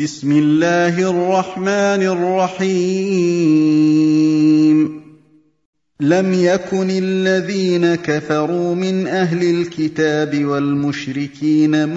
بسم 0.00 0.32
الله 0.32 1.10
الرحمن 1.10 2.02
الرحيم. 2.58 3.14
لم 6.00 6.34
يكن 6.34 6.90
الذين 6.90 7.94
كفروا 7.94 8.74
من 8.74 9.06
أهل 9.06 9.42
الكتاب 9.42 10.44
والمشركين 10.44 11.88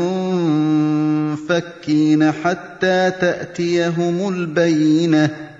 منفكين 1.31 2.31
حتى 2.31 3.12
تأتيهم 3.21 4.29
البينة. 4.29 5.52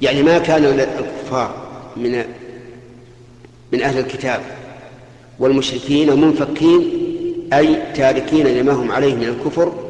يعني 0.00 0.22
ما 0.22 0.38
كان 0.38 0.64
الكفار 0.64 1.54
من 1.96 2.24
من 3.72 3.82
أهل 3.82 3.98
الكتاب 3.98 4.40
والمشركين 5.38 6.20
منفكين 6.20 6.82
أي 7.52 7.82
تاركين 7.94 8.46
لما 8.46 8.72
هم 8.72 8.92
عليه 8.92 9.14
من 9.14 9.24
الكفر. 9.24 9.83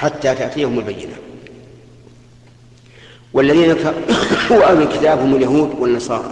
حتى 0.00 0.34
تأتيهم 0.34 0.78
البينة. 0.78 1.16
والذين 3.32 3.72
كفروا 3.72 4.70
أهل 4.70 4.82
الكتاب 4.82 5.18
هم 5.18 5.34
اليهود 5.36 5.70
والنصارى. 5.80 6.30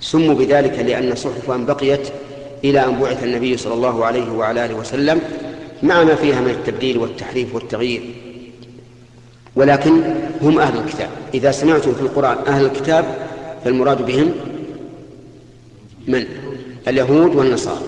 سموا 0.00 0.34
بذلك 0.34 0.78
لأن 0.78 1.14
صحفهم 1.14 1.66
بقيت 1.66 2.08
إلى 2.64 2.84
أن 2.84 3.00
بعث 3.00 3.24
النبي 3.24 3.56
صلى 3.56 3.74
الله 3.74 4.04
عليه 4.04 4.30
وعلى 4.30 4.64
آله 4.64 4.74
وسلم 4.74 5.20
مع 5.82 6.04
ما 6.04 6.14
فيها 6.14 6.40
من 6.40 6.50
التبديل 6.50 6.98
والتحريف 6.98 7.54
والتغيير. 7.54 8.02
ولكن 9.56 10.02
هم 10.42 10.58
أهل 10.58 10.78
الكتاب. 10.78 11.10
إذا 11.34 11.50
سمعتم 11.50 11.94
في 11.94 12.00
القرآن 12.00 12.38
أهل 12.46 12.64
الكتاب 12.64 13.04
فالمراد 13.64 14.06
بهم 14.06 14.32
من؟ 16.08 16.24
اليهود 16.88 17.34
والنصارى. 17.36 17.82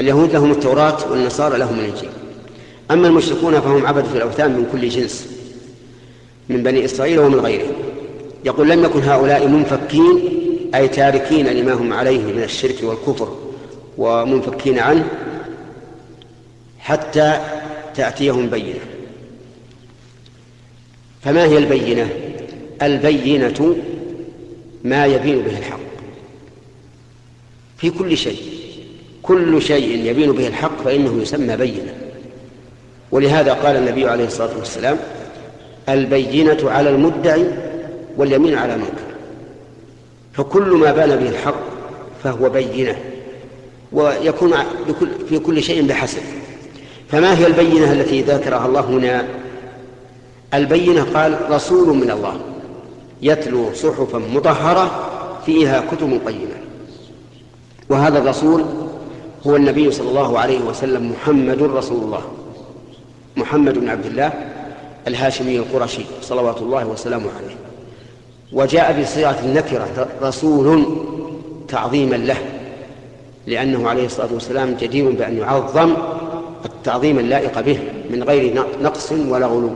اليهود 0.00 0.32
لهم 0.32 0.50
التوراة 0.50 1.10
والنصارى 1.10 1.58
لهم 1.58 1.78
الإنجيل. 1.78 2.10
أما 2.92 3.08
المشركون 3.08 3.60
فهم 3.60 3.86
عبدة 3.86 4.12
الأوثان 4.16 4.50
من 4.50 4.68
كل 4.72 4.88
جنس 4.88 5.28
من 6.48 6.62
بني 6.62 6.84
إسرائيل 6.84 7.18
ومن 7.18 7.40
غيرهم. 7.40 7.72
يقول 8.44 8.70
لم 8.70 8.84
يكن 8.84 9.02
هؤلاء 9.02 9.48
منفكين 9.48 10.20
أي 10.74 10.88
تاركين 10.88 11.46
لما 11.46 11.72
هم 11.72 11.92
عليه 11.92 12.18
من 12.18 12.42
الشرك 12.42 12.82
والكفر 12.82 13.36
ومنفكين 13.98 14.78
عنه 14.78 15.08
حتى 16.78 17.40
تأتيهم 17.94 18.46
بينة. 18.46 18.80
فما 21.22 21.44
هي 21.44 21.58
البينة؟ 21.58 22.10
البينة 22.82 23.76
ما 24.84 25.06
يبين 25.06 25.42
به 25.42 25.58
الحق. 25.58 25.80
في 27.78 27.90
كل 27.90 28.16
شيء 28.16 28.42
كل 29.22 29.62
شيء 29.62 30.06
يبين 30.06 30.32
به 30.32 30.48
الحق 30.48 30.82
فإنه 30.82 31.22
يسمى 31.22 31.56
بينة. 31.56 31.94
ولهذا 33.12 33.52
قال 33.52 33.76
النبي 33.76 34.08
عليه 34.08 34.26
الصلاة 34.26 34.58
والسلام 34.58 34.96
البينة 35.88 36.70
على 36.70 36.90
المدعي 36.90 37.46
واليمين 38.16 38.58
على 38.58 38.74
المنكر. 38.74 39.12
فكل 40.32 40.76
ما 40.76 40.92
بان 40.92 41.16
به 41.16 41.28
الحق 41.28 41.54
فهو 42.24 42.48
بينة 42.48 42.96
ويكون 43.92 44.52
في 45.28 45.38
كل 45.38 45.62
شيء 45.62 45.86
بحسب. 45.86 46.22
فما 47.08 47.38
هي 47.38 47.46
البينة 47.46 47.92
التي 47.92 48.22
ذكرها 48.22 48.66
الله 48.66 48.80
هنا؟ 48.80 49.24
البينة 50.54 51.06
قال 51.14 51.50
رسول 51.50 51.96
من 51.96 52.10
الله 52.10 52.36
يتلو 53.22 53.74
صحفا 53.74 54.18
مطهرة 54.18 55.10
فيها 55.46 55.84
كتب 55.92 56.20
قيمة. 56.26 56.56
وهذا 57.88 58.18
الرسول 58.18 58.64
هو 59.46 59.56
النبي 59.56 59.90
صلى 59.90 60.08
الله 60.08 60.38
عليه 60.38 60.60
وسلم 60.60 61.10
محمد 61.10 61.62
رسول 61.62 62.04
الله. 62.04 62.22
محمد 63.36 63.78
بن 63.78 63.88
عبد 63.88 64.06
الله 64.06 64.32
الهاشمي 65.08 65.56
القرشي 65.56 66.04
صلوات 66.22 66.58
الله 66.58 66.86
وسلامه 66.86 67.30
عليه. 67.36 67.56
وجاء 68.52 69.02
بصيغة 69.02 69.40
النكرة 69.44 70.08
رسول 70.22 70.86
تعظيما 71.68 72.16
له 72.16 72.36
لأنه 73.46 73.88
عليه 73.88 74.06
الصلاة 74.06 74.32
والسلام 74.32 74.74
جدير 74.80 75.10
بأن 75.10 75.38
يعظم 75.38 75.94
التعظيم 76.64 77.18
اللائق 77.18 77.60
به 77.60 77.78
من 78.10 78.22
غير 78.22 78.64
نقص 78.82 79.12
ولا 79.12 79.46
غلو. 79.46 79.70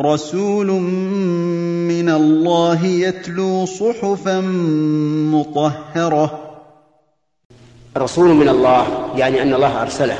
رسول 0.00 0.66
من 0.66 2.08
الله 2.08 2.86
يتلو 2.86 3.66
صحفا 3.66 4.40
مطهرة. 5.30 6.40
رسول 7.96 8.28
من 8.34 8.48
الله 8.48 8.86
يعني 9.16 9.42
أن 9.42 9.54
الله 9.54 9.82
أرسله 9.82 10.18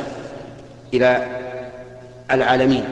إلى 0.94 1.33
العالمين. 2.30 2.84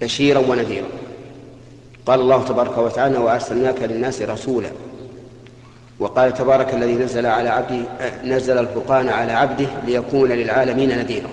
بشيرا 0.00 0.38
ونذيرا. 0.38 0.86
قال 2.06 2.20
الله 2.20 2.44
تبارك 2.44 2.78
وتعالى 2.78 3.18
وأرسلناك 3.18 3.82
للناس 3.82 4.22
رسولا. 4.22 4.70
وقال 5.98 6.34
تبارك 6.34 6.74
الذي 6.74 6.94
نزل 6.94 7.26
على 7.26 7.48
عبده 7.48 7.80
نزل 8.24 8.58
الفرقان 8.58 9.08
على 9.08 9.32
عبده 9.32 9.66
ليكون 9.86 10.32
للعالمين 10.32 10.98
نذيرا. 10.98 11.28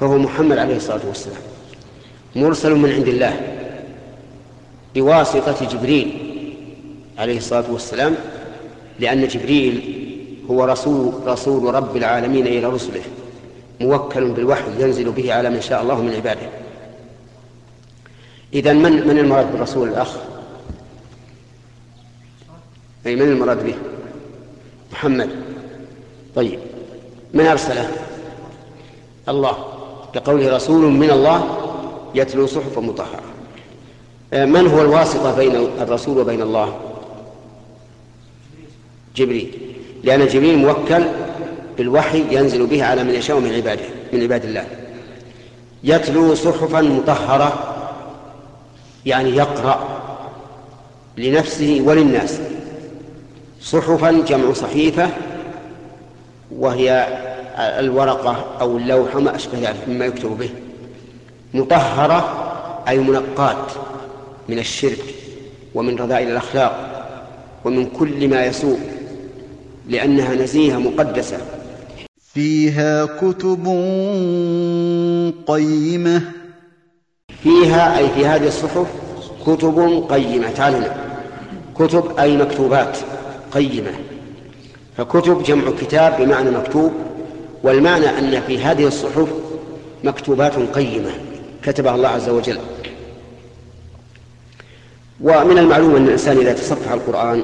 فهو 0.00 0.18
محمد 0.18 0.58
عليه 0.58 0.76
الصلاة 0.76 1.06
والسلام. 1.08 1.42
مرسل 2.36 2.74
من 2.74 2.92
عند 2.92 3.08
الله. 3.08 3.40
بواسطة 4.94 5.68
جبريل 5.68 6.34
عليه 7.18 7.36
الصلاة 7.36 7.72
والسلام 7.72 8.14
لأن 9.00 9.28
جبريل 9.28 10.00
هو 10.50 10.64
رسول 10.64 11.12
رسول 11.26 11.74
رب 11.74 11.96
العالمين 11.96 12.46
إلى 12.46 12.66
رسله. 12.66 13.02
موكل 13.80 14.30
بالوحي 14.30 14.70
ينزل 14.78 15.10
به 15.12 15.32
على 15.32 15.50
من 15.50 15.60
شاء 15.60 15.82
الله 15.82 16.02
من 16.02 16.14
عباده 16.14 16.48
إذا 18.54 18.72
من 18.72 19.06
من 19.08 19.18
المراد 19.18 19.52
بالرسول 19.52 19.88
الأخ؟ 19.88 20.16
أي 23.06 23.16
من 23.16 23.22
المراد 23.22 23.64
به؟ 23.66 23.74
محمد 24.92 25.30
طيب 26.36 26.58
من 27.34 27.46
أرسله؟ 27.46 27.90
الله 29.28 29.56
كقوله 30.14 30.56
رسول 30.56 30.84
من 30.92 31.10
الله 31.10 31.58
يتلو 32.14 32.46
صحفا 32.46 32.80
مطهرة 32.80 33.22
من 34.32 34.66
هو 34.66 34.82
الواسطة 34.82 35.36
بين 35.36 35.56
الرسول 35.80 36.18
وبين 36.18 36.42
الله؟ 36.42 36.80
جبريل 39.16 39.58
لأن 40.04 40.26
جبريل 40.26 40.58
موكل 40.58 41.04
بالوحي 41.78 42.24
ينزل 42.30 42.66
به 42.66 42.84
على 42.84 43.04
من 43.04 43.14
يشاء 43.14 43.40
من 43.40 43.52
عباده 43.52 43.84
من 44.12 44.22
عباد 44.22 44.44
الله. 44.44 44.66
يتلو 45.84 46.34
صحفا 46.34 46.80
مطهرة 46.80 47.74
يعني 49.06 49.30
يقرأ 49.30 50.00
لنفسه 51.16 51.82
وللناس. 51.84 52.40
صحفا 53.60 54.10
جمع 54.10 54.52
صحيفة 54.52 55.08
وهي 56.50 57.06
الورقة 57.58 58.44
أو 58.60 58.76
اللوحة 58.76 59.20
ما 59.20 59.36
أشبه 59.36 59.58
ذلك 59.58 59.88
مما 59.88 60.04
يكتب 60.04 60.38
به. 60.38 60.50
مطهرة 61.54 62.40
أي 62.88 62.98
منقاة 62.98 63.66
من 64.48 64.58
الشرك 64.58 65.04
ومن 65.74 65.96
رذائل 65.96 66.30
الأخلاق 66.30 66.90
ومن 67.64 67.86
كل 67.86 68.28
ما 68.28 68.44
يسوء 68.44 68.78
لأنها 69.88 70.34
نزيهة 70.34 70.78
مقدسة. 70.78 71.38
فيها 72.34 73.04
كتب 73.04 73.66
قيمة. 75.46 76.22
فيها 77.42 77.98
أي 77.98 78.08
في 78.10 78.26
هذه 78.26 78.46
الصحف 78.46 78.86
كتب 79.46 80.06
قيمة 80.10 80.50
تعالنا 80.50 80.96
كتب 81.74 82.18
أي 82.18 82.36
مكتوبات 82.36 82.98
قيمة. 83.52 83.90
فكتب 84.96 85.42
جمع 85.42 85.70
كتاب 85.80 86.16
بمعنى 86.22 86.50
مكتوب 86.50 86.92
والمعنى 87.62 88.06
أن 88.18 88.40
في 88.40 88.58
هذه 88.58 88.86
الصحف 88.86 89.28
مكتوبات 90.04 90.56
قيمة 90.56 91.10
كتبها 91.62 91.94
الله 91.94 92.08
عز 92.08 92.28
وجل. 92.28 92.58
ومن 95.20 95.58
المعلوم 95.58 95.96
أن 95.96 96.04
الإنسان 96.04 96.36
إذا 96.38 96.52
تصفح 96.52 96.92
القرآن 96.92 97.42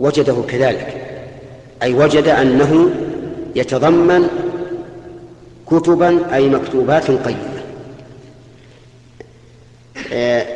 وجده 0.00 0.42
كذلك. 0.48 1.04
أي 1.82 1.94
وجد 1.94 2.28
أنه 2.28 2.90
يتضمن 3.56 4.28
كتبا 5.70 6.34
أي 6.34 6.48
مكتوبات 6.48 7.10
قيمة. 7.10 7.62
آه، 10.12 10.46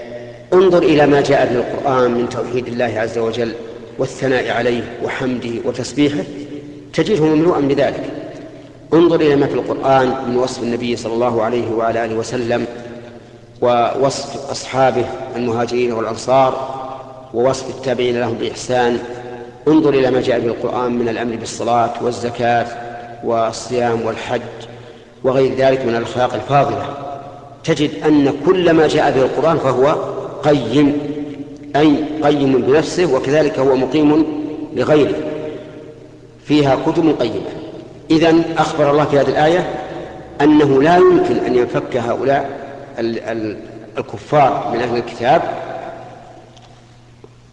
انظر 0.53 0.83
إلى 0.83 1.07
ما 1.07 1.21
جاء 1.21 1.47
في 1.47 1.55
القرآن 1.55 2.11
من 2.11 2.29
توحيد 2.29 2.67
الله 2.67 2.95
عز 2.97 3.19
وجل 3.19 3.53
والثناء 3.99 4.51
عليه 4.51 4.99
وحمده 5.05 5.51
وتسبيحه 5.65 6.25
تجده 6.93 7.25
مملوءا 7.25 7.61
بذلك. 7.61 8.11
انظر 8.95 9.21
إلى 9.21 9.37
ما 9.37 9.47
في 9.47 9.55
القرآن 9.55 10.15
من 10.29 10.37
وصف 10.37 10.63
النبي 10.63 10.97
صلى 10.97 11.15
الله 11.15 11.43
عليه 11.43 11.71
وعلى 11.71 12.05
آله 12.05 12.15
وسلم 12.15 12.67
ووصف 13.61 14.51
أصحابه 14.51 15.05
المهاجرين 15.37 15.93
والأنصار 15.93 16.83
ووصف 17.35 17.71
التابعين 17.71 18.21
لهم 18.21 18.35
بإحسان. 18.35 18.99
انظر 19.69 19.95
إلى 19.95 20.11
ما 20.11 20.21
جاء 20.21 20.41
في 20.41 20.47
القرآن 20.47 20.93
من 20.93 21.09
الأمر 21.09 21.37
بالصلاة 21.37 21.93
والزكاة 22.03 22.67
والصيام 23.25 24.03
والحج 24.03 24.41
وغير 25.25 25.55
ذلك 25.55 25.85
من 25.85 25.97
الأخلاق 25.97 26.35
الفاضلة. 26.35 26.97
تجد 27.65 27.91
أن 28.05 28.35
كل 28.47 28.71
ما 28.71 28.89
جاء 28.89 29.11
به 29.11 29.23
القرآن 29.23 29.59
فهو 29.59 29.97
قيم 30.43 30.99
أي 31.77 32.05
قيم 32.23 32.63
بنفسه 32.63 33.15
وكذلك 33.15 33.59
هو 33.59 33.77
مقيم 33.77 34.25
لغيره. 34.75 35.15
فيها 36.45 36.77
كتب 36.87 37.17
قيمة. 37.21 37.51
إذا 38.11 38.43
أخبر 38.59 38.91
الله 38.91 39.05
في 39.05 39.19
هذه 39.19 39.29
الآية 39.29 39.71
أنه 40.41 40.83
لا 40.83 40.97
يمكن 40.97 41.37
أن 41.37 41.55
ينفك 41.55 41.97
هؤلاء 41.97 42.51
الكفار 43.99 44.71
من 44.75 44.81
أهل 44.81 44.97
الكتاب 44.97 45.43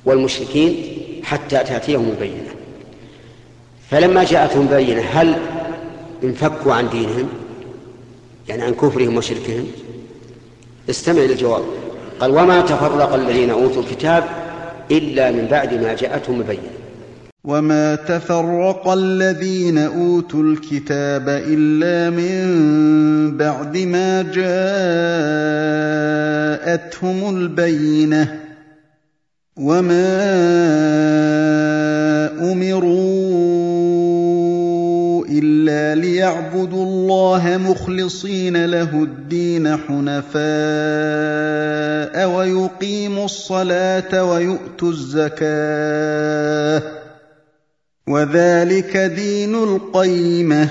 والمشركين 0.06 0.99
حتى 1.30 1.58
تأتيهم 1.58 2.10
البينة. 2.10 2.50
فلما 3.92 4.24
جاءتهم 4.24 4.68
بينة 4.68 5.02
هل 5.02 5.36
انفكوا 6.24 6.74
عن 6.74 6.90
دينهم؟ 6.90 7.30
يعني 8.50 8.64
عن 8.64 8.74
كفرهم 8.74 9.18
وشركهم؟ 9.18 9.68
استمع 10.90 11.22
للجواب. 11.22 11.64
قال 12.20 12.32
وما 12.32 12.62
تفرق 12.62 13.14
الذين 13.14 13.50
أوتوا 13.50 13.82
الكتاب 13.82 14.24
إلا 14.92 15.32
من 15.32 15.48
بعد 15.52 15.74
ما 15.74 15.94
جاءتهم 15.94 16.40
البينة. 16.40 16.70
وما 17.44 17.96
تفرق 17.96 18.90
الذين 18.92 19.78
أوتوا 19.78 20.44
الكتاب 20.44 21.30
إلا 21.30 22.10
من 22.10 23.38
بعد 23.38 23.78
ما 23.78 24.22
جاءتهم 26.62 27.38
البينة. 27.38 28.49
وما 29.60 30.20
امروا 32.52 33.20
الا 35.30 35.96
ليعبدوا 36.02 36.84
الله 36.86 37.58
مخلصين 37.58 38.66
له 38.66 39.04
الدين 39.04 39.78
حنفاء 39.78 40.40
ويقيموا 42.30 43.26
الصلاه 43.26 44.24
ويؤتوا 44.24 44.90
الزكاه 44.90 46.82
وذلك 48.08 48.98
دين 48.98 49.56
القيمة 49.56 50.70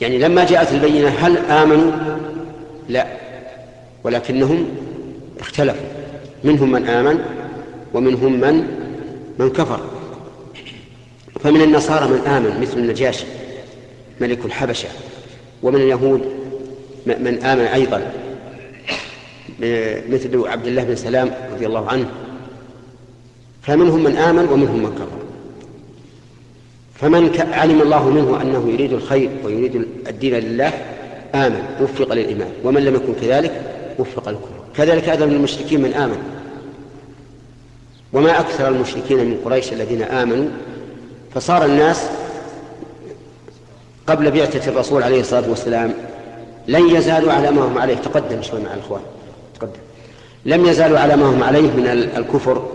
يعني 0.00 0.18
لما 0.18 0.44
جاءت 0.44 0.72
البينة 0.72 1.08
هل 1.08 1.36
آمنوا؟ 1.36 1.92
لا 2.88 3.06
ولكنهم 4.04 4.68
اختلفوا. 5.40 6.00
منهم 6.44 6.72
من 6.72 6.86
آمن 6.86 7.39
ومنهم 7.94 8.40
من؟ 8.40 8.66
من 9.38 9.50
كفر. 9.50 9.80
فمن 11.40 11.60
النصارى 11.60 12.08
من 12.08 12.18
آمن 12.26 12.60
مثل 12.60 12.78
النجاشي 12.78 13.26
ملك 14.20 14.44
الحبشة. 14.44 14.88
ومن 15.62 15.80
اليهود 15.80 16.20
من 17.06 17.38
آمن 17.44 17.64
أيضا. 17.64 18.12
مثل 20.10 20.48
عبد 20.48 20.66
الله 20.66 20.84
بن 20.84 20.96
سلام 20.96 21.30
رضي 21.52 21.66
الله 21.66 21.88
عنه. 21.88 22.06
فمنهم 23.62 24.04
من 24.04 24.16
آمن 24.16 24.48
ومنهم 24.48 24.82
من 24.82 24.94
كفر. 24.94 25.20
فمن 27.00 27.40
علم 27.52 27.82
الله 27.82 28.10
منه 28.10 28.42
أنه 28.42 28.70
يريد 28.72 28.92
الخير 28.92 29.30
ويريد 29.44 29.86
الدين 30.08 30.34
لله 30.34 30.72
آمن 31.34 31.62
وفق 31.80 32.12
للإيمان. 32.12 32.52
ومن 32.64 32.84
لم 32.84 32.94
يكن 32.94 33.14
كذلك 33.22 33.62
وفق 33.98 34.28
للكفر 34.28 34.60
كذلك 34.76 35.08
أيضا 35.08 35.26
من 35.26 35.32
المشركين 35.32 35.80
من 35.80 35.94
آمن. 35.94 36.39
وما 38.12 38.40
أكثر 38.40 38.68
المشركين 38.68 39.18
من 39.18 39.40
قريش 39.44 39.72
الذين 39.72 40.02
آمنوا 40.02 40.48
فصار 41.34 41.64
الناس 41.64 42.06
قبل 44.06 44.30
بعثة 44.30 44.70
الرسول 44.70 45.02
عليه 45.02 45.20
الصلاة 45.20 45.50
والسلام 45.50 45.94
لن 46.68 46.96
يزالوا 46.96 47.32
على 47.32 47.50
ما 47.50 47.62
هم 47.62 47.78
عليه. 47.78 47.94
تقدم 47.94 48.42
شوي 48.42 48.60
مع 48.60 48.74
الإخوان. 48.74 49.00
تقدم. 49.54 49.80
لم 50.44 50.66
يزالوا 50.66 50.98
على 50.98 51.16
ما 51.16 51.26
هم 51.26 51.42
عليه 51.42 51.70
من 51.70 51.86
الكفر. 52.16 52.68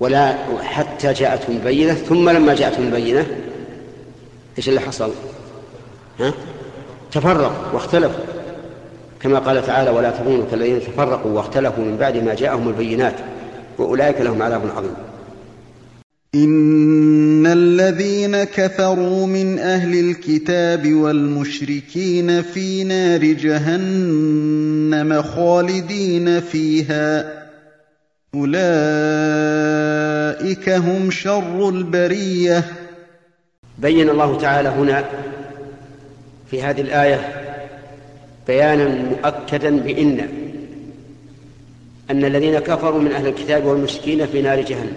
ولا 0.00 0.36
حتى 0.62 1.12
جاءتهم 1.12 1.56
البينة 1.56 1.94
ثم 1.94 2.30
لما 2.30 2.54
جاءتهم 2.54 2.86
البينة 2.86 3.26
إيش 4.58 4.68
اللي 4.68 4.80
حصل؟ 4.80 5.10
ها؟ 6.20 6.32
تفرقوا 7.12 7.72
واختلفوا. 7.72 8.33
كما 9.24 9.38
قال 9.38 9.66
تعالى 9.66 9.90
ولا 9.90 10.10
تكونوا 10.10 10.44
كالذين 10.50 10.80
تفرقوا 10.80 11.32
واختلفوا 11.32 11.84
من 11.84 11.96
بعد 11.96 12.16
ما 12.16 12.34
جاءهم 12.34 12.68
البينات 12.68 13.14
وأولئك 13.78 14.20
لهم 14.20 14.42
عذاب 14.42 14.62
عظيم. 14.76 14.94
ان 16.34 17.46
الذين 17.46 18.44
كفروا 18.44 19.26
من 19.26 19.58
أهل 19.58 20.10
الكتاب 20.10 20.92
والمشركين 20.92 22.42
في 22.42 22.84
نار 22.84 23.24
جهنم 23.24 25.22
خالدين 25.22 26.40
فيها 26.40 27.32
أولئك 28.34 28.58
هم 30.68 31.10
شر 31.10 31.68
البرية 31.68 32.64
بين 33.78 34.08
الله 34.10 34.38
تعالى 34.38 34.68
هنا 34.68 35.04
في 36.50 36.62
هذه 36.62 36.80
الآية 36.80 37.43
بيانا 38.46 38.88
مؤكدا 39.10 39.78
بإن 39.78 40.28
أن 42.10 42.24
الذين 42.24 42.58
كفروا 42.58 43.00
من 43.00 43.12
أهل 43.12 43.26
الكتاب 43.26 43.64
والمشركين 43.64 44.26
في 44.26 44.42
نار 44.42 44.60
جهنم 44.60 44.96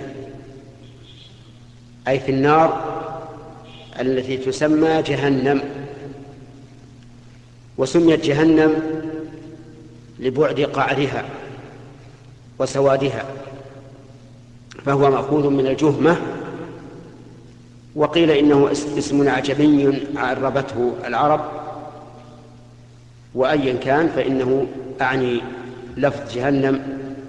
أي 2.08 2.20
في 2.20 2.32
النار 2.32 2.98
التي 4.02 4.38
تسمى 4.38 5.02
جهنم 5.02 5.62
وسميت 7.78 8.26
جهنم 8.26 8.74
لبعد 10.20 10.60
قعرها 10.62 11.26
وسوادها 12.60 13.26
فهو 14.86 15.10
مأخوذ 15.12 15.50
من 15.50 15.68
الجهمة 15.68 16.18
وقيل 17.96 18.32
إنه 18.32 18.72
اسم 18.72 19.28
أعجمي 19.28 20.00
عربته 20.16 20.94
العرب 21.06 21.67
وأيا 23.38 23.74
كان 23.74 24.08
فإنه 24.08 24.68
أعني 25.02 25.42
لفظ 25.98 26.36
جهنم 26.36 26.80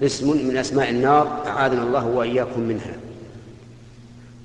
اسم 0.03 0.47
من 0.47 0.57
أسماء 0.57 0.89
النار 0.89 1.43
أعاذنا 1.47 1.83
الله 1.83 2.07
وإياكم 2.07 2.61
منها. 2.61 2.93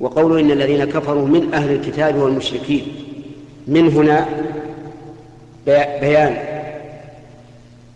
وقول 0.00 0.38
إن 0.38 0.50
الذين 0.50 0.84
كفروا 0.84 1.28
من 1.28 1.54
أهل 1.54 1.72
الكتاب 1.72 2.16
والمشركين 2.16 2.86
من 3.66 3.88
هنا 3.88 4.28
بيان 6.00 6.36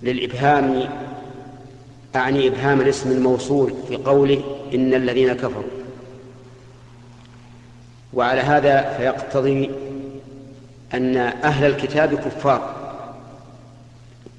للإبهام 0.03 0.89
أعني 2.17 2.49
إبهام 2.49 2.81
الاسم 2.81 3.11
الموصول 3.11 3.73
في 3.89 3.97
قوله 3.97 4.43
إن 4.75 4.95
الذين 4.95 5.33
كفروا. 5.33 5.63
وعلى 8.15 8.41
هذا 8.41 8.95
فيقتضي 8.97 9.71
أن 10.95 11.17
أهل 11.17 11.67
الكتاب 11.67 12.15
كفار. 12.15 12.78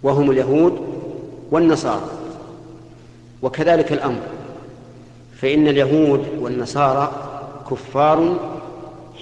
وهم 0.03 0.31
اليهود 0.31 0.79
والنصارى 1.51 2.09
وكذلك 3.41 3.91
الأمر. 3.91 4.21
فإن 5.41 5.67
اليهود 5.67 6.27
والنصارى 6.39 7.11
كفار 7.71 8.39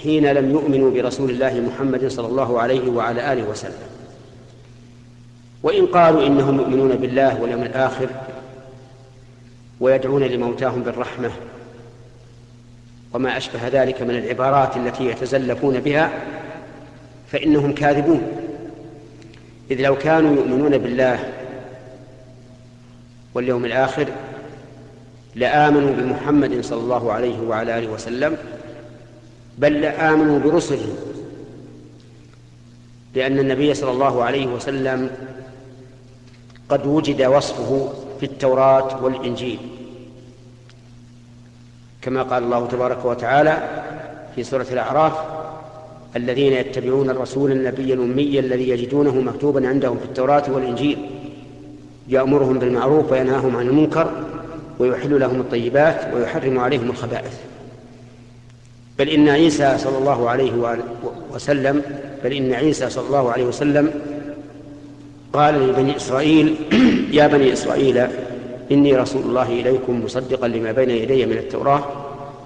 حين 0.03 0.31
لم 0.31 0.51
يؤمنوا 0.51 0.91
برسول 0.91 1.29
الله 1.29 1.60
محمد 1.60 2.07
صلى 2.07 2.27
الله 2.27 2.60
عليه 2.62 2.89
وعلى 2.89 3.34
آله 3.34 3.50
وسلم. 3.50 3.88
وإن 5.63 5.86
قالوا 5.86 6.27
إنهم 6.27 6.60
يؤمنون 6.60 6.89
بالله 6.89 7.41
واليوم 7.41 7.63
الآخر 7.63 8.10
ويدعون 9.79 10.24
لموتاهم 10.24 10.81
بالرحمة 10.81 11.31
وما 13.13 13.38
أشبه 13.38 13.67
ذلك 13.67 14.01
من 14.01 14.15
العبارات 14.15 14.77
التي 14.77 15.05
يتزلفون 15.05 15.79
بها 15.79 16.12
فإنهم 17.31 17.74
كاذبون. 17.74 18.47
إذ 19.72 19.82
لو 19.82 19.98
كانوا 19.98 20.36
يؤمنون 20.36 20.78
بالله 20.78 21.34
واليوم 23.34 23.66
الآخر 23.66 24.08
لآمنوا 25.36 25.92
بمحمد 25.92 26.62
صلى 26.62 26.80
الله 26.80 27.14
عليه 27.14 27.40
وعلى 27.40 27.78
آله 27.78 27.88
وسلم 27.88 28.38
بل 29.58 29.82
لآمنوا 29.82 30.40
برسله 30.40 30.96
لأن 33.16 33.40
النبي 33.40 33.74
صلى 33.74 33.92
الله 33.92 34.24
عليه 34.24 34.48
وسلم 34.48 35.10
قد 36.70 36.86
وجد 36.86 37.22
وصفه 37.22 37.94
في 38.20 38.26
التوراة 38.26 39.04
والإنجيل. 39.04 39.60
كما 42.02 42.24
قال 42.24 42.44
الله 42.44 42.68
تبارك 42.68 43.06
وتعالى 43.06 43.84
في 44.36 44.44
سورة 44.44 44.68
الأعراف 44.72 45.14
الذين 46.16 46.54
يتبعون 46.54 47.10
الرسول 47.10 47.52
النبي 47.52 47.94
الأمي 47.94 48.40
الذي 48.40 48.70
يجدونه 48.70 49.16
مكتوبا 49.22 49.68
عندهم 49.68 49.98
في 49.98 50.06
التوراة 50.06 50.44
والإنجيل. 50.48 50.98
يأمرهم 52.10 52.60
بالمعروف 52.60 53.12
وينهاهم 53.12 53.56
عن 53.56 53.68
المنكر 53.68 54.12
ويحل 54.80 55.20
لهم 55.20 55.40
الطيبات 55.40 56.14
ويحرم 56.14 56.60
عليهم 56.60 56.90
الخبائث. 56.90 57.34
بل 59.00 59.10
إن 59.10 59.30
عيسى 59.30 59.78
صلى 59.78 59.98
الله 59.98 60.30
عليه 60.30 60.80
وسلم 61.34 61.82
بل 62.24 62.34
إن 62.34 62.54
عيسى 62.54 62.90
صلى 62.90 63.08
الله 63.08 63.32
عليه 63.32 63.46
وسلم 63.46 63.92
قال 65.34 65.70
لبني 65.70 65.96
إسرائيل 65.96 66.56
يا 67.12 67.28
بني 67.28 67.54
إسرائيل 67.54 68.08
إني 68.72 68.96
رسول 68.96 69.22
الله 69.22 69.50
إليكم 69.50 70.04
مصدقا 70.04 70.48
لما 70.48 70.72
بين 70.72 70.90
يدي 70.90 71.26
من 71.26 71.38
التوراة 71.38 71.84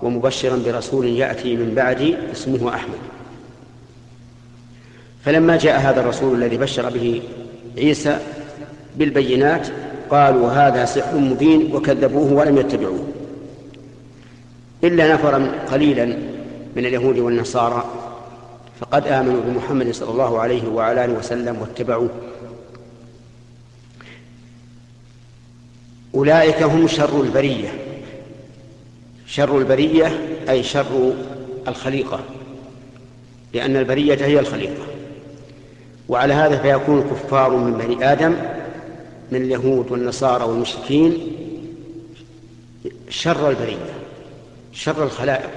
ومبشرا 0.04 0.60
برسول 0.66 1.06
يأتي 1.08 1.56
من 1.56 1.74
بعدي 1.76 2.16
اسمه 2.32 2.76
أحمد. 2.76 2.98
فلما 5.26 5.58
جاء 5.58 5.80
هذا 5.80 6.02
الرسول 6.02 6.44
الذي 6.44 6.58
بشر 6.58 6.90
به 6.90 7.22
عيسى 7.78 8.20
بالبينات 8.96 9.68
قالوا 10.10 10.52
هذا 10.52 10.86
سحر 10.86 11.18
مبين 11.18 11.76
وكذبوه 11.76 12.34
ولم 12.34 12.58
يتبعوه. 12.58 13.08
إلا 14.84 15.14
نفرا 15.14 15.52
قليلا 15.72 16.06
من 16.76 16.86
اليهود 16.86 17.20
والنصارى 17.20 17.86
فقد 18.80 19.08
آمنوا 19.08 19.42
بمحمد 19.42 19.92
صلى 19.92 20.12
الله 20.12 20.40
عليه 20.40 20.68
وعلى 20.68 21.06
آله 21.06 21.14
وسلم 21.14 21.62
واتبعوه. 21.62 22.10
أولئك 26.16 26.64
هم 26.64 26.88
شر 26.88 27.22
البرية. 27.22 27.74
شر 29.28 29.58
البرية 29.58 30.20
أي 30.50 30.64
شر 30.64 31.14
الخليقة 31.68 32.20
لأن 33.54 33.76
البرية 33.76 34.26
هي 34.26 34.40
الخليقة. 34.40 34.84
وعلى 36.12 36.34
هذا 36.34 36.58
فيكون 36.58 37.00
الكفار 37.00 37.56
من 37.56 37.74
بني 37.74 38.12
آدم 38.12 38.36
من 39.32 39.42
اليهود 39.42 39.92
والنصارى 39.92 40.44
والمشركين 40.44 41.18
شر 43.10 43.50
البرية 43.50 43.78
شر 44.74 45.04
الخلائق. 45.04 45.50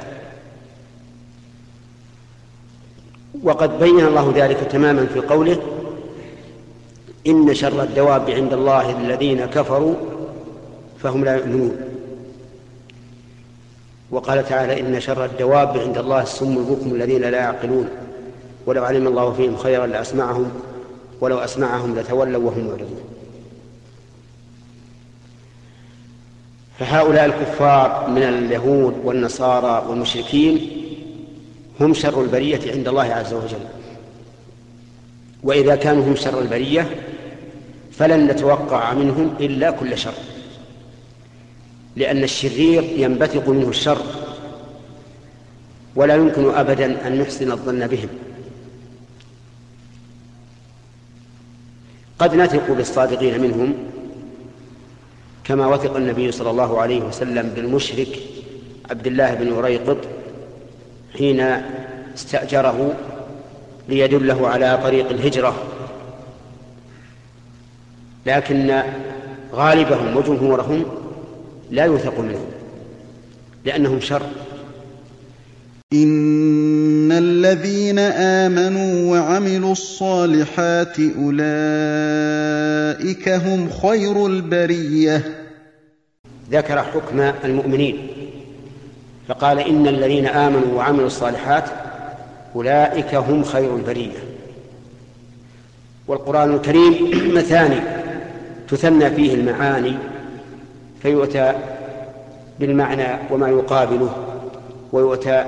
وقد 3.42 3.78
بين 3.78 4.00
الله 4.00 4.32
ذلك 4.36 4.56
تماما 4.56 5.06
في 5.06 5.20
قوله 5.20 5.58
إن 7.26 7.54
شر 7.54 7.82
الدواب 7.82 8.30
عند 8.30 8.52
الله 8.52 9.00
الذين 9.00 9.44
كفروا 9.44 9.94
فهم 11.02 11.24
لا 11.24 11.36
يؤمنون. 11.36 11.76
وقال 14.10 14.48
تعالى 14.48 14.80
إن 14.80 15.00
شر 15.00 15.24
الدواب 15.24 15.78
عند 15.78 15.98
الله 15.98 16.22
السم 16.22 16.58
البكم 16.58 16.94
الذين 16.94 17.22
لا 17.22 17.38
يعقلون. 17.38 18.03
ولو 18.66 18.84
علم 18.84 19.06
الله 19.06 19.32
فيهم 19.32 19.56
خيرا 19.56 19.86
لأسمعهم 19.86 20.50
ولو 21.20 21.38
أسمعهم 21.38 21.98
لتولوا 21.98 22.42
وهم 22.42 22.66
معرضون. 22.66 23.00
فهؤلاء 26.78 27.24
الكفار 27.24 28.10
من 28.10 28.22
اليهود 28.22 28.94
والنصارى 29.04 29.86
والمشركين 29.88 30.70
هم 31.80 31.94
شر 31.94 32.22
البرية 32.22 32.72
عند 32.72 32.88
الله 32.88 33.02
عز 33.02 33.34
وجل. 33.34 33.66
وإذا 35.42 35.76
كانوا 35.76 36.04
هم 36.04 36.16
شر 36.16 36.40
البرية 36.40 37.04
فلن 37.92 38.26
نتوقع 38.26 38.94
منهم 38.94 39.34
إلا 39.40 39.70
كل 39.70 39.98
شر 39.98 40.14
لأن 41.96 42.24
الشرير 42.24 42.82
ينبثق 42.96 43.48
منه 43.48 43.68
الشر 43.68 44.02
ولا 45.96 46.14
يمكن 46.14 46.50
أبدا 46.54 47.06
أن 47.06 47.18
نحسن 47.18 47.52
الظن 47.52 47.86
بهم. 47.86 48.08
قد 52.18 52.34
نثق 52.34 52.72
بالصادقين 52.72 53.40
منهم 53.40 53.74
كما 55.44 55.66
وثق 55.66 55.96
النبي 55.96 56.32
صلى 56.32 56.50
الله 56.50 56.80
عليه 56.80 57.00
وسلم 57.00 57.52
بالمشرك 57.56 58.08
عبد 58.90 59.06
الله 59.06 59.34
بن 59.34 59.52
أريقط 59.52 59.96
حين 61.18 61.40
استأجره 62.14 62.94
ليدله 63.88 64.48
على 64.48 64.78
طريق 64.82 65.10
الهجرة. 65.10 65.54
لكن 68.26 68.82
غالبهم 69.52 70.16
وجمهورهم 70.16 70.84
لا 71.70 71.84
يوثق 71.84 72.20
منهم 72.20 72.46
لأنهم 73.64 74.00
شر. 74.00 74.22
إن 75.92 77.12
الذين 77.12 77.98
آمنوا 77.98 79.12
وعملوا 79.12 79.72
الصالحات 79.72 80.96
أولئك 81.18 81.38
هم 83.28 83.70
خير 83.82 84.26
البرية. 84.26 85.22
ذكر 86.50 86.82
حكم 86.82 87.20
المؤمنين 87.44 88.08
فقال 89.28 89.58
إن 89.58 89.86
الذين 89.86 90.26
آمنوا 90.26 90.76
وعملوا 90.76 91.06
الصالحات 91.06 91.64
أولئك 92.56 93.14
هم 93.14 93.44
خير 93.44 93.76
البرية. 93.76 94.18
والقرآن 96.08 96.54
الكريم 96.54 97.10
مثاني 97.38 97.80
تثنى 98.68 99.10
فيه 99.10 99.34
المعاني 99.34 99.94
فيؤتى 101.02 101.52
بالمعنى 102.60 103.06
وما 103.30 103.48
يقابله 103.48 104.16
ويؤتى 104.92 105.44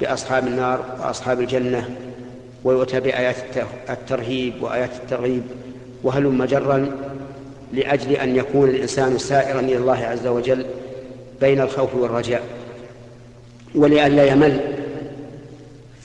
بأصحاب 0.00 0.46
النار 0.46 0.84
وأصحاب 1.00 1.40
الجنة 1.40 1.90
ويؤتى 2.64 3.00
بآيات 3.00 3.36
الترهيب 3.90 4.62
وآيات 4.62 4.90
الترغيب 5.02 5.42
وهلم 6.02 6.44
جرا 6.44 6.90
لأجل 7.72 8.12
أن 8.12 8.36
يكون 8.36 8.68
الإنسان 8.68 9.18
سائرا 9.18 9.60
إلى 9.60 9.76
الله 9.76 9.98
عز 9.98 10.26
وجل 10.26 10.66
بين 11.40 11.60
الخوف 11.60 11.94
والرجاء. 11.94 12.42
ولئلا 13.74 14.24
يمل 14.24 14.60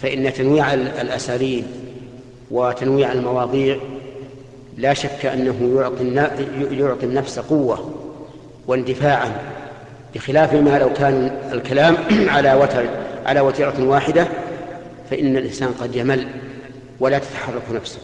فإن 0.01 0.33
تنويع 0.33 0.73
الأساليب 0.73 1.63
وتنويع 2.51 3.11
المواضيع 3.11 3.77
لا 4.77 4.93
شك 4.93 5.25
أنه 5.25 5.83
يعطي 6.79 7.05
النفس 7.05 7.39
قوة 7.39 7.91
واندفاعا 8.67 9.31
بخلاف 10.15 10.53
ما 10.53 10.79
لو 10.79 10.93
كان 10.93 11.37
الكلام 11.51 11.97
على 12.35 12.53
وتر 12.53 12.85
على 13.25 13.39
وتيرة 13.39 13.75
واحدة 13.79 14.27
فإن 15.09 15.37
الإنسان 15.37 15.73
قد 15.81 15.95
يمل 15.95 16.27
ولا 16.99 17.19
تتحرك 17.19 17.63
نفسه. 17.71 17.99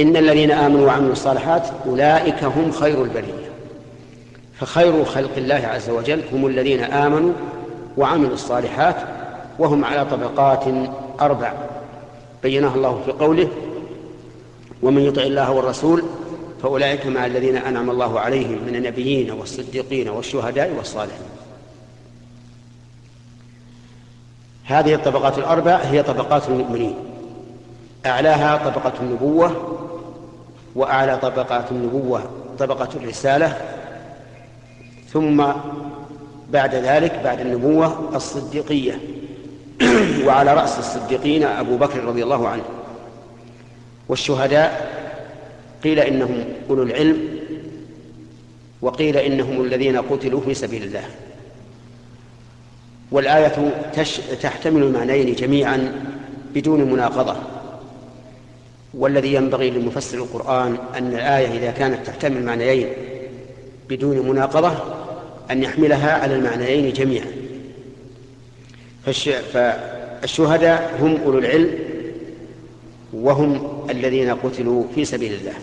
إن 0.00 0.16
الذين 0.16 0.50
آمنوا 0.50 0.86
وعملوا 0.86 1.12
الصالحات 1.12 1.68
أولئك 1.86 2.44
هم 2.44 2.72
خير 2.72 3.04
البرية. 3.04 3.46
فخير 4.60 5.04
خلق 5.04 5.30
الله 5.36 5.54
عز 5.54 5.90
وجل 5.90 6.22
هم 6.32 6.46
الذين 6.46 6.84
آمنوا 6.84 7.32
وعملوا 7.96 8.34
الصالحات 8.34 8.96
وهم 9.58 9.84
على 9.84 10.04
طبقات 10.04 10.64
أربع. 11.20 11.52
بينها 12.42 12.74
الله 12.74 13.02
في 13.06 13.12
قوله 13.12 13.48
ومن 14.82 15.02
يطع 15.02 15.22
الله 15.22 15.52
والرسول 15.52 16.02
فأولئك 16.62 17.06
مع 17.06 17.26
الذين 17.26 17.56
أنعم 17.56 17.90
الله 17.90 18.20
عليهم 18.20 18.58
من 18.66 18.76
النبيين 18.76 19.30
والصديقين 19.30 20.08
والشهداء 20.08 20.72
والصالحين. 20.76 21.35
هذه 24.66 24.94
الطبقات 24.94 25.38
الأربع 25.38 25.76
هي 25.76 26.02
طبقات 26.02 26.48
المؤمنين. 26.48 26.94
أعلاها 28.06 28.56
طبقة 28.56 28.92
النبوة 29.00 29.78
وأعلى 30.74 31.16
طبقات 31.16 31.70
النبوة 31.70 32.22
طبقة 32.58 32.88
الرسالة 32.96 33.58
ثم 35.12 35.44
بعد 36.50 36.74
ذلك 36.74 37.20
بعد 37.24 37.40
النبوة 37.40 38.10
الصديقية. 38.14 39.00
وعلى 40.26 40.54
رأس 40.54 40.78
الصديقين 40.78 41.44
أبو 41.44 41.76
بكر 41.76 42.04
رضي 42.04 42.22
الله 42.22 42.48
عنه. 42.48 42.64
والشهداء 44.08 44.96
قيل 45.84 46.00
إنهم 46.00 46.44
أولو 46.70 46.82
العلم 46.82 47.18
وقيل 48.82 49.16
إنهم 49.16 49.60
الذين 49.60 49.96
قتلوا 49.96 50.40
في 50.40 50.54
سبيل 50.54 50.82
الله. 50.82 51.04
والآية 53.10 53.74
تش... 53.94 54.20
تحتمل 54.42 54.82
المعنيين 54.82 55.34
جميعا 55.34 55.92
بدون 56.54 56.92
مناقضة. 56.92 57.36
والذي 58.94 59.34
ينبغي 59.34 59.70
لمفسر 59.70 60.18
القرآن 60.18 60.76
أن 60.98 61.12
الآية 61.12 61.58
إذا 61.58 61.70
كانت 61.70 62.06
تحتمل 62.06 62.44
معنيين 62.44 62.88
بدون 63.88 64.28
مناقضة 64.28 64.72
أن 65.50 65.62
يحملها 65.62 66.12
على 66.12 66.34
المعنيين 66.34 66.92
جميعا. 66.92 67.26
فالش... 69.04 69.28
فالشهداء 69.28 70.98
هم 71.00 71.18
أولو 71.24 71.38
العلم 71.38 71.78
وهم 73.12 73.80
الذين 73.90 74.30
قتلوا 74.30 74.84
في 74.94 75.04
سبيل 75.04 75.32
الله. 75.32 75.54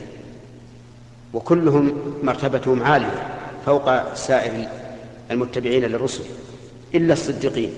وكلهم 1.34 2.14
مرتبتهم 2.24 2.84
عالية 2.84 3.28
فوق 3.66 4.14
سائر 4.14 4.68
المتبعين 5.32 5.84
للرسل. 5.84 6.24
إلا 6.96 7.14
الصديقين. 7.14 7.74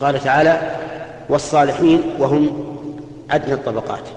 قال 0.00 0.24
تعالى 0.24 0.76
والصالحين 1.28 2.02
وهم 2.18 2.76
أدنى 3.30 3.54
الطبقات. 3.54 4.08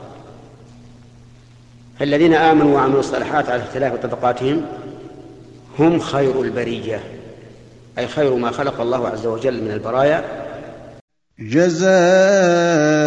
فالذين 2.00 2.34
آمنوا 2.34 2.76
وعملوا 2.76 3.00
الصالحات 3.00 3.50
على 3.50 3.64
اختلاف 3.64 3.94
طبقاتهم 3.94 4.66
هم 5.80 6.00
خير 6.00 6.42
البرية 6.42 7.04
أي 7.98 8.08
خير 8.08 8.36
ما 8.36 8.52
خلق 8.52 8.82
الله 8.82 9.08
عز 9.08 9.26
وجل 9.26 9.64
من 9.64 9.72
البرايا. 9.72 10.24
جزاؤهم 11.40 13.07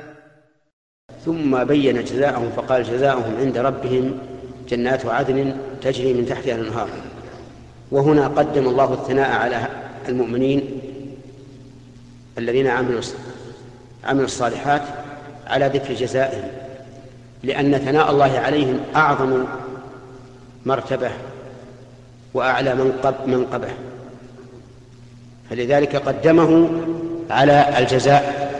ثم 1.25 1.63
بين 1.63 2.03
جزاءهم 2.03 2.49
فقال 2.55 2.83
جزاؤهم 2.83 3.35
عند 3.39 3.57
ربهم 3.57 4.17
جنات 4.69 5.05
عدن 5.05 5.55
تجري 5.81 6.13
من 6.13 6.25
تحتها 6.25 6.55
الأنهار. 6.55 6.89
وهنا 7.91 8.27
قدم 8.27 8.67
الله 8.67 8.93
الثناء 8.93 9.31
على 9.31 9.67
المؤمنين 10.09 10.81
الذين 12.37 12.67
عملوا 12.67 13.01
عملوا 14.03 14.25
الصالحات 14.25 14.81
على 15.47 15.67
ذكر 15.67 15.93
جزائهم 15.93 16.43
لأن 17.43 17.77
ثناء 17.77 18.11
الله 18.11 18.39
عليهم 18.39 18.79
أعظم 18.95 19.43
مرتبة 20.65 21.09
وأعلى 22.33 22.75
منقبة. 23.25 23.67
فلذلك 25.49 25.95
قدمه 25.95 26.69
على 27.29 27.79
الجزاء 27.79 28.51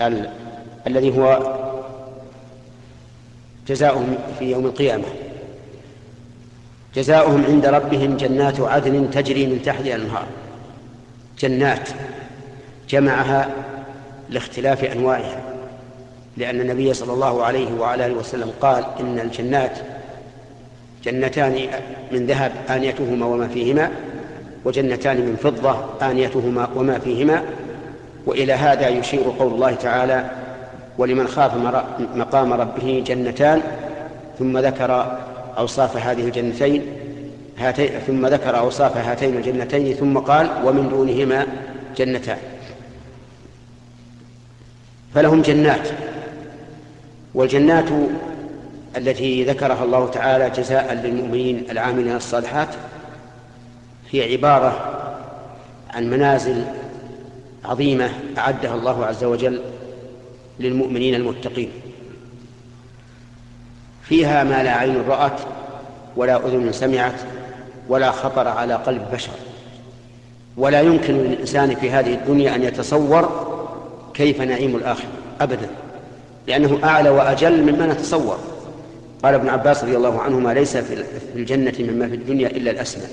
ال... 0.00 0.30
الذي 0.86 1.18
هو 1.18 1.58
جزاؤهم 3.68 4.18
في 4.38 4.50
يوم 4.50 4.66
القيامة. 4.66 5.04
جزاؤهم 6.94 7.44
عند 7.44 7.66
ربهم 7.66 8.16
جنات 8.16 8.60
عدن 8.60 9.10
تجري 9.10 9.46
من 9.46 9.62
تحتها 9.62 9.96
الأنهار. 9.96 10.26
جنات 11.38 11.88
جمعها 12.88 13.48
لاختلاف 14.30 14.84
أنواعها 14.84 15.40
لأن 16.36 16.60
النبي 16.60 16.94
صلى 16.94 17.12
الله 17.12 17.44
عليه 17.44 17.72
وعلى 17.80 18.06
آله 18.06 18.14
وسلم 18.14 18.52
قال 18.60 18.84
إن 19.00 19.18
الجنات 19.18 19.78
جنتان 21.04 21.68
من 22.12 22.26
ذهب 22.26 22.52
آنيتهما 22.70 23.26
وما 23.26 23.48
فيهما 23.48 23.90
وجنتان 24.64 25.16
من 25.16 25.36
فضة 25.36 25.84
آنيتهما 26.02 26.68
وما 26.76 26.98
فيهما 26.98 27.42
وإلى 28.26 28.52
هذا 28.52 28.88
يشير 28.88 29.22
قول 29.38 29.52
الله 29.52 29.74
تعالى 29.74 30.30
ولمن 30.98 31.28
خاف 31.28 31.52
مقام 32.14 32.52
ربه 32.52 33.04
جنتان 33.06 33.62
ثم 34.38 34.58
ذكر 34.58 35.18
أوصاف 35.58 35.96
هذه 35.96 36.24
الجنتين 36.24 36.82
هاتين 37.58 37.90
ثم 38.06 38.26
ذكر 38.26 38.58
أوصاف 38.58 38.96
هاتين 38.96 39.36
الجنتين 39.36 39.94
ثم 39.94 40.18
قال 40.18 40.50
ومن 40.64 40.88
دونهما 40.88 41.46
جنتان. 41.96 42.38
فلهم 45.14 45.42
جنات 45.42 45.88
والجنات 47.34 47.88
التي 48.96 49.44
ذكرها 49.44 49.84
الله 49.84 50.10
تعالى 50.10 50.50
جزاء 50.50 50.94
للمؤمنين 50.94 51.66
العاملين 51.70 52.16
الصالحات 52.16 52.68
هي 54.10 54.32
عبارة 54.32 54.94
عن 55.94 56.10
منازل 56.10 56.64
عظيمة 57.64 58.10
أعدها 58.38 58.74
الله 58.74 59.06
عز 59.06 59.24
وجل 59.24 59.60
للمؤمنين 60.60 61.14
المتقين. 61.14 61.70
فيها 64.02 64.44
ما 64.44 64.62
لا 64.62 64.70
عين 64.70 65.02
رأت 65.08 65.40
ولا 66.16 66.46
أذن 66.46 66.72
سمعت 66.72 67.20
ولا 67.88 68.10
خطر 68.10 68.48
على 68.48 68.74
قلب 68.74 69.02
بشر. 69.12 69.32
ولا 70.56 70.80
يمكن 70.80 71.14
للإنسان 71.14 71.74
في 71.74 71.90
هذه 71.90 72.14
الدنيا 72.14 72.54
أن 72.54 72.62
يتصور 72.62 73.48
كيف 74.14 74.40
نعيم 74.40 74.76
الآخرة 74.76 75.08
أبدا 75.40 75.68
لأنه 76.46 76.78
أعلى 76.84 77.10
وأجل 77.10 77.62
مما 77.62 77.86
نتصور. 77.86 78.38
قال 79.22 79.34
ابن 79.34 79.48
عباس 79.48 79.84
رضي 79.84 79.96
الله 79.96 80.20
عنهما 80.20 80.54
ليس 80.54 80.76
في 80.76 81.04
الجنة 81.36 81.74
مما 81.78 82.08
في 82.08 82.14
الدنيا 82.14 82.48
إلا 82.48 82.70
الأسمى 82.70 83.04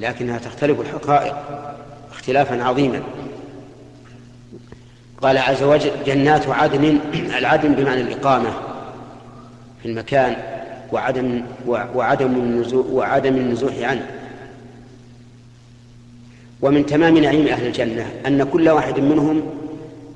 لكنها 0.00 0.38
تختلف 0.38 0.80
الحقائق 0.80 1.36
اختلافا 2.10 2.64
عظيما. 2.64 3.02
قال 5.22 5.38
عز 5.38 5.62
وجل 5.62 5.90
جنات 6.06 6.48
عدن 6.48 6.98
العدن 7.14 7.74
بمعنى 7.74 8.00
الإقامة 8.00 8.50
في 9.82 9.88
المكان 9.88 10.36
وعدم 10.92 11.42
وعدم 11.66 12.26
النزوح 12.26 12.86
وعدم 12.86 13.36
النزوح 13.36 13.72
عنه. 13.82 14.06
ومن 16.62 16.86
تمام 16.86 17.18
نعيم 17.18 17.46
أهل 17.46 17.66
الجنة 17.66 18.06
أن 18.26 18.44
كل 18.44 18.68
واحد 18.68 19.00
منهم 19.00 19.42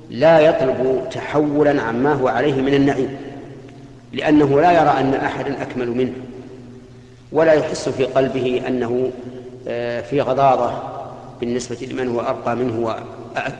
لا 0.09 0.39
يطلب 0.39 1.07
تحولا 1.11 1.81
عما 1.81 2.13
هو 2.13 2.27
عليه 2.27 2.61
من 2.61 2.73
النعيم 2.73 3.17
لأنه 4.13 4.61
لا 4.61 4.71
يرى 4.71 4.89
أن 4.99 5.13
أحدا 5.13 5.61
أكمل 5.61 5.91
منه 5.91 6.13
ولا 7.31 7.53
يحس 7.53 7.89
في 7.89 8.03
قلبه 8.05 8.61
أنه 8.67 9.11
آه، 9.67 10.01
في 10.01 10.21
غضاضة 10.21 10.73
بالنسبة 11.39 11.87
لمن 11.91 12.07
هو 12.07 12.19
أرقى 12.19 12.55
منه 12.55 12.95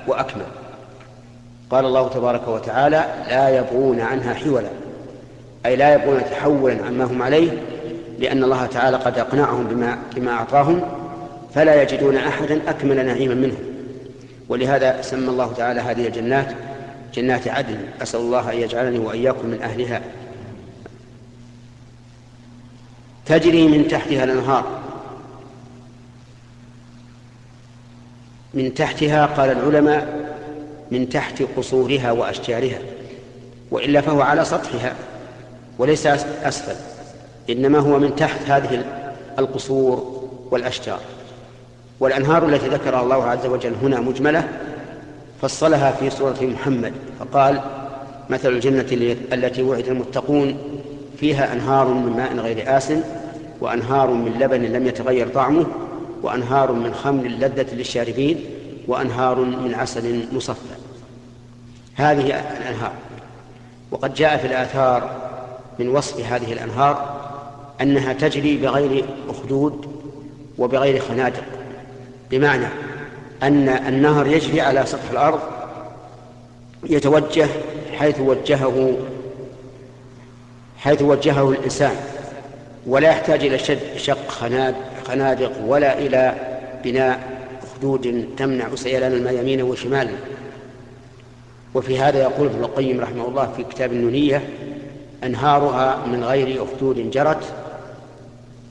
وأكمل. 0.08 0.46
قال 1.70 1.86
الله 1.86 2.08
تبارك 2.08 2.48
وتعالى 2.48 3.06
لا 3.30 3.50
يبغون 3.50 4.00
عنها 4.02 4.34
حولا 4.34 4.70
أي 5.66 5.76
لا 5.76 5.94
يبغون 5.94 6.22
تحولا 6.32 6.86
عما 6.86 7.04
هم 7.04 7.22
عليه 7.22 7.52
لأن 8.20 8.44
الله 8.44 8.66
تعالى 8.66 8.98
قد 8.98 9.18
أقنعهم 9.18 9.68
بما, 9.68 9.98
بما 10.16 10.32
أعطاهم 10.32 10.82
فلا 11.54 11.82
يجدون 11.82 12.16
أحدا 12.16 12.70
أكمل 12.70 13.06
نعيما 13.06 13.36
منهم. 13.36 13.58
ولهذا 14.50 15.02
سمى 15.02 15.30
الله 15.30 15.54
تعالى 15.54 15.82
هذه 15.82 16.08
الجنات 16.08 16.54
جنات 17.14 17.48
عدن 17.48 17.78
أسأل 18.02 18.20
الله 18.20 18.52
أن 18.52 18.58
يجعلني 18.58 19.00
وإياكم 19.00 19.48
من 19.48 19.62
أهلها. 19.62 20.02
تجري 23.26 23.68
من 23.68 23.88
تحتها 23.88 24.24
الأنهار. 24.24 24.66
من 28.54 28.74
تحتها 28.74 29.26
قال 29.26 29.52
العلماء 29.52 30.25
من 30.92 31.10
تحت 31.10 31.44
قصورها 31.58 32.12
وأشجارها 32.12 32.80
وإلا 33.72 34.02
فهو 34.02 34.22
على 34.22 34.46
سطحها 34.46 34.96
وليس 35.80 36.08
أسفل 36.44 36.76
إنما 37.50 37.80
هو 37.80 38.00
من 38.00 38.16
تحت 38.16 38.50
هذه 38.50 38.86
القصور 39.40 40.26
والأشجار. 40.52 41.00
والأنهار 42.00 42.46
التي 42.46 42.68
ذكرها 42.68 43.02
الله 43.02 43.24
عز 43.24 43.46
وجل 43.46 43.74
هنا 43.84 44.00
مجملة 44.00 44.48
فصلها 45.42 45.92
في 45.92 46.10
سورة 46.10 46.38
محمد 46.42 46.94
فقال 47.20 47.62
مثل 48.30 48.50
الجنة 48.50 49.16
التي 49.34 49.64
وعد 49.64 49.88
المتقون 49.88 50.58
فيها 51.20 51.54
أنهار 51.54 51.88
من 51.88 52.14
ماء 52.18 52.36
غير 52.36 52.78
آسن 52.78 53.02
وأنهار 53.62 54.12
من 54.12 54.32
لبن 54.40 54.64
لم 54.64 54.88
يتغير 54.88 55.28
طعمه 55.28 55.66
وأنهار 56.24 56.72
من 56.72 56.94
خمر 56.94 57.24
لذة 57.24 57.76
للشاربين 57.76 58.46
وأنهار 58.88 59.40
من 59.40 59.76
عسل 59.76 60.26
مصفى. 60.36 60.76
هذه 61.96 62.26
الأنهار. 62.58 62.94
وقد 63.92 64.14
جاء 64.14 64.38
في 64.38 64.48
الآثار 64.48 65.12
من 65.80 65.90
وصف 65.90 66.20
هذه 66.20 66.54
الأنهار 66.54 67.16
أنها 67.82 68.14
تجري 68.14 68.58
بغير 68.58 69.06
أخدود 69.30 69.86
وبغير 70.58 71.02
خنادق 71.02 71.44
بمعنى 72.32 72.68
أن 73.44 73.70
النهر 73.70 74.28
يجري 74.28 74.62
على 74.62 74.86
سطح 74.86 75.12
الأرض 75.12 75.40
يتوجه 76.90 77.48
حيث 77.98 78.20
وجهه 78.20 78.98
حيث 80.78 81.02
وجهه 81.02 81.50
الإنسان 81.50 81.96
ولا 82.88 83.10
يحتاج 83.10 83.46
إلى 83.46 83.60
شق 83.98 84.30
خنادق 85.08 85.52
ولا 85.66 86.00
إلى 86.00 86.36
بناء 86.84 87.35
أخدود 87.76 88.30
تمنع 88.38 88.76
سيلان 88.76 89.14
الماء 89.14 89.34
يمينا 89.34 89.64
وشمالا. 89.64 90.12
وفي 91.74 92.00
هذا 92.00 92.22
يقول 92.22 92.48
ابن 92.48 92.64
القيم 92.64 93.02
رحمه 93.02 93.28
الله 93.28 93.52
في 93.58 93.64
كتاب 93.64 93.94
النونية 93.94 94.50
أنهارها 95.24 96.06
من 96.06 96.24
غير 96.24 96.64
أخدود 96.64 97.12
جرت 97.12 97.44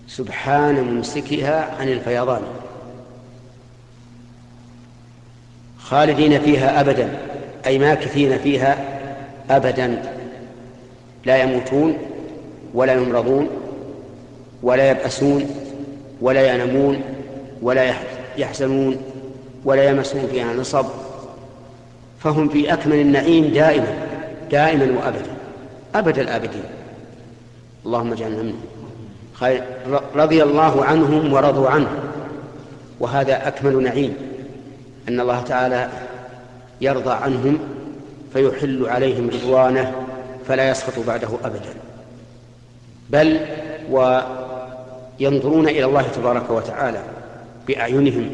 سبحان 0.09 0.81
ممسكها 0.81 1.77
عن 1.81 1.89
الفيضان. 1.89 2.43
خالدين 5.79 6.41
فيها 6.41 6.81
أبدا 6.81 7.19
أي 7.67 7.79
ماكثين 7.79 8.39
فيها 8.39 9.01
أبدا. 9.51 10.03
لا 11.25 11.43
يموتون 11.43 11.99
ولا 12.75 12.93
يمرضون 12.93 13.49
ولا 14.63 14.91
يبأسون 14.91 15.51
ولا 16.21 16.55
ينمون 16.55 17.03
ولا 17.63 17.85
يحزنون 17.85 18.14
ولا 19.65 19.85
يمسون 19.85 20.27
فيها 20.31 20.55
نصب 20.55 20.87
فهم 22.21 22.49
في 22.49 22.73
أكمل 22.73 22.97
النعيم 22.97 23.45
دائما 23.47 24.07
دائما 24.51 24.99
وأبدا 24.99 25.35
أبد 25.95 26.19
الآبدين. 26.19 26.65
اللهم 27.87 28.13
اجعلنا 28.13 28.43
منهم. 28.43 28.61
رضي 30.15 30.43
الله 30.43 30.85
عنهم 30.85 31.33
ورضوا 31.33 31.69
عنه. 31.69 31.89
وهذا 33.01 33.49
أكمل 33.49 33.83
نعيم 33.83 34.17
أن 35.09 35.21
الله 35.21 35.41
تعالى 35.41 35.89
يرضى 36.81 37.11
عنهم 37.11 37.59
فيحل 38.33 38.87
عليهم 38.87 39.31
رضوانه 39.31 39.93
فلا 40.49 40.71
يسخط 40.71 41.07
بعده 41.07 41.29
أبدا. 41.45 41.75
بل 43.11 43.41
وينظرون 43.91 45.69
إلى 45.69 45.85
الله 45.85 46.03
تبارك 46.03 46.51
وتعالى 46.51 47.03
بأعينهم 47.69 48.31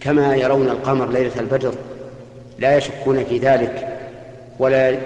كما 0.00 0.36
يرون 0.36 0.68
القمر 0.68 1.08
ليلة 1.08 1.40
البدر 1.40 1.74
لا 2.58 2.76
يشكون 2.76 3.24
في 3.24 3.38
ذلك 3.38 3.88
ولا 4.58 4.98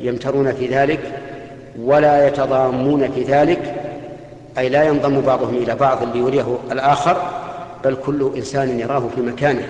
يمترون 0.00 0.52
في 0.52 0.66
ذلك 0.66 1.00
ولا 1.78 2.28
يتضامون 2.28 3.12
في 3.12 3.22
ذلك 3.22 3.74
أي 4.58 4.68
لا 4.68 4.84
ينضم 4.84 5.20
بعضهم 5.20 5.54
إلى 5.54 5.74
بعض 5.74 6.16
ليريه 6.16 6.58
الآخر 6.72 7.16
بل 7.84 7.96
كل 8.06 8.32
إنسان 8.36 8.80
يراه 8.80 9.08
في 9.14 9.20
مكانه 9.20 9.68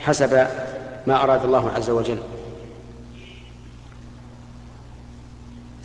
حسب 0.00 0.46
ما 1.06 1.22
أراد 1.22 1.44
الله 1.44 1.70
عز 1.70 1.90
وجل. 1.90 2.18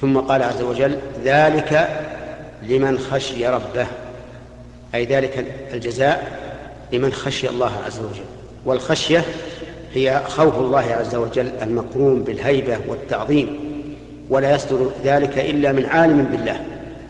ثم 0.02 0.18
قال 0.18 0.44
عز 0.44 0.62
وجل 0.62 0.98
ذلك 1.24 1.90
لمن 2.64 3.00
خشي 3.00 3.48
ربه 3.48 3.88
أي 4.96 5.06
ذلك 5.06 5.46
الجزاء 5.74 6.45
لمن 6.94 7.14
خشي 7.14 7.50
الله 7.50 7.72
عز 7.86 8.00
وجل. 8.00 8.26
والخشية 8.66 9.26
هي 9.94 10.22
خوف 10.28 10.60
الله 10.60 10.80
عز 11.00 11.16
وجل 11.16 11.52
المقرون 11.62 12.24
بالهيبة 12.24 12.78
والتعظيم 12.88 13.60
ولا 14.30 14.56
يصدر 14.56 14.92
ذلك 15.04 15.38
إلا 15.38 15.72
من 15.72 15.86
عالم 15.86 16.24
بالله. 16.24 16.66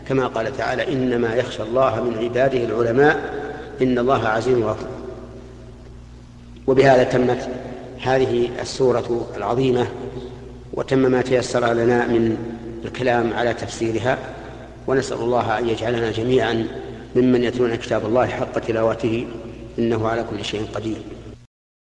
كما 0.08 0.26
قال 0.26 0.56
تعالى 0.56 0.92
إنما 0.92 1.34
يخشى 1.34 1.62
الله 1.62 2.02
من 2.02 2.18
عباده 2.18 2.64
العلماء 2.64 3.34
إن 3.82 3.98
الله 3.98 4.28
عزيز 4.28 4.58
غفور. 4.58 4.88
وبهذا 6.66 7.04
تمت 7.04 7.48
هذه 8.02 8.48
السورة 8.60 9.26
العظيمة 9.36 9.86
وتم 10.72 10.98
ما 10.98 11.22
تيسر 11.22 11.72
لنا 11.72 12.06
من 12.06 12.36
الكلام 12.84 13.32
على 13.32 13.54
تفسيرها 13.54 14.18
ونسأل 14.86 15.16
الله 15.16 15.58
أن 15.58 15.68
يجعلنا 15.68 16.10
جميعا 16.10 16.66
ممن 17.16 17.44
يتلون 17.44 17.74
كتاب 17.74 18.06
الله 18.06 18.26
حق 18.26 18.58
تلاوته 18.58 19.26
إنه 19.78 20.08
على 20.08 20.24
كل 20.24 20.44
شيء 20.44 20.66
قدير. 20.74 21.15